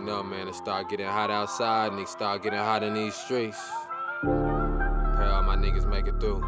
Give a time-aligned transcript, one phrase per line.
[0.00, 3.58] know, man, it start getting hot outside and it start getting hot in these streets.
[4.22, 6.40] Pray all my niggas make it through.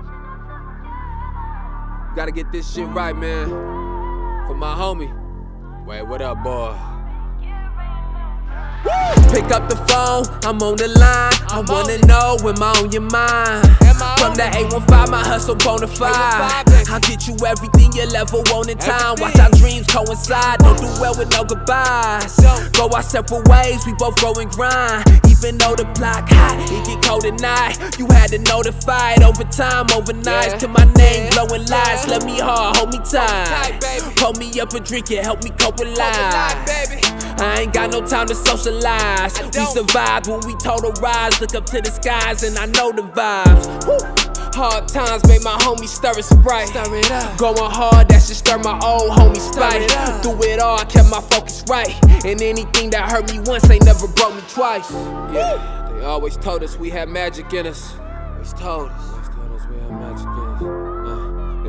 [2.17, 3.49] Gotta get this shit right, man.
[4.47, 5.15] For my homie.
[5.87, 6.98] Wait, what up, boy?
[9.31, 11.33] Pick up the phone, I'm on the line.
[11.49, 13.65] I wanna know, am I on your mind?
[14.19, 16.65] From the 815, my hustle bona fide.
[16.89, 19.17] I'll get you everything you'll ever want in time.
[19.19, 22.37] Watch our dreams coincide, don't do well with no goodbyes.
[22.73, 25.05] Go our separate ways, we both grow and grind.
[25.27, 27.79] Even though the block hot, it get cold at night.
[27.99, 30.55] You had to notify it over time, overnight.
[30.55, 30.59] Yeah.
[30.59, 32.07] To my name, blowing lies.
[32.07, 33.83] Let me hard, hold me tight.
[34.17, 37.18] Pull me up a drink and help me cope with life.
[37.41, 39.41] I ain't got no time to socialize.
[39.41, 41.41] We survive when we total rise.
[41.41, 43.87] Look up to the skies and I know the vibes.
[43.87, 44.29] Woo.
[44.55, 46.69] Hard times made my homies stir a sprite.
[46.69, 47.39] Stir it up.
[47.39, 49.83] Going hard, that should stir my old homie spite.
[49.83, 50.23] it.
[50.23, 51.95] Through it all, I kept my focus right.
[52.25, 54.91] And anything that hurt me once ain't never broke me twice.
[54.91, 57.95] Yeah, they always told us we had magic in us.
[57.99, 59.11] Always told us.
[59.11, 60.88] Always told us we had magic in us.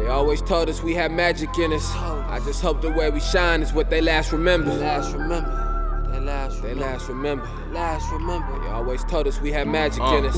[0.09, 1.88] Uh, they always told us we had magic in us.
[1.95, 4.75] I just hope the way we shine is what they last remember.
[4.75, 6.09] They Last remember.
[6.11, 7.47] They last They last remember.
[7.71, 8.59] Last remember.
[8.59, 10.37] They always told us we had magic in us.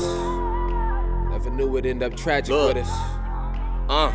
[1.30, 2.74] Never knew it'd end up tragic Look.
[2.74, 2.90] with us.
[3.88, 4.12] Uh.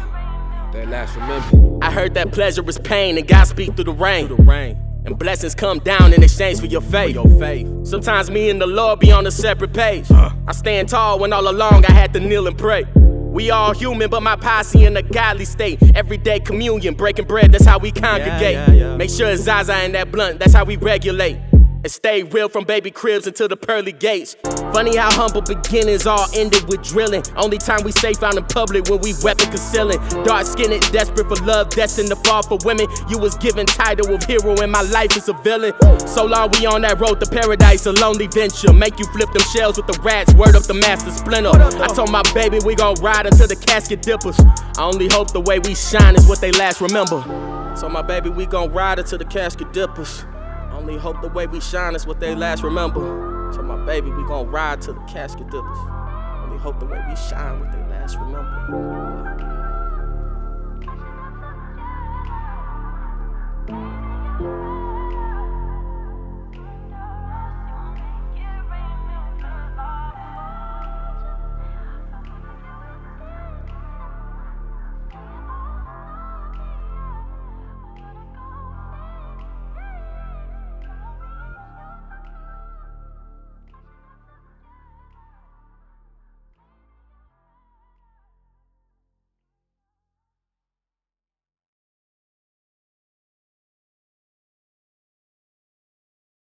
[0.74, 1.84] They last remember.
[1.84, 4.28] I heard that pleasure is pain and God speak through the rain.
[4.28, 4.84] Through the rain.
[5.06, 7.16] And blessings come down in exchange for your faith.
[7.16, 7.68] your faith.
[7.88, 10.12] Sometimes me and the Lord be on a separate page.
[10.12, 12.86] I stand tall when all along I had to kneel and pray.
[13.38, 15.78] We all human, but my posse in a godly state.
[15.96, 18.56] Everyday communion, breaking bread, that's how we congregate.
[18.56, 18.98] yeah, yeah.
[18.98, 21.38] Make sure it's Zaza in that blunt, that's how we regulate.
[21.84, 24.36] And stay real from baby cribs until the pearly gates.
[24.74, 27.24] Funny how humble beginnings all ended with drilling.
[27.36, 30.00] Only time we safe out in public when we weapon concealing.
[30.24, 32.88] Dark skinned, desperate for love, destined to fall for women.
[33.10, 35.74] You was given title of hero, and my life is a villain.
[36.08, 38.74] So long we on that road to paradise, a lonely venture.
[38.74, 41.52] Make you flip them shells with the rats, word up the Master Splinter.
[41.56, 44.40] I told my baby we gon' ride until the casket dippers.
[44.78, 47.24] I only hope the way we shine is what they last remember.
[47.78, 50.26] So my baby, we gon' ride until the casket dippers.
[50.78, 53.52] Only hope the way we shine is what they last remember.
[53.54, 55.78] So my baby, we gon' ride till the casket dippers.
[56.44, 59.67] Only hope the way we shine what they last remember.